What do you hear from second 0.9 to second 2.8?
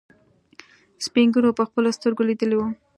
سپينږيرو په خپلو سترګو ليدلي وو.